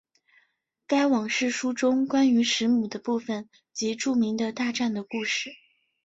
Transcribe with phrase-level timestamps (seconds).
[0.87, 5.51] 该往世书中关于时母的部分即著名的大战的故事。